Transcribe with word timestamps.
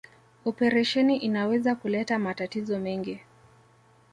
Operesheni 0.45 1.17
inaweza 1.17 1.75
kuleta 1.75 2.19
matatizo 2.19 2.79
mengi 2.79 3.19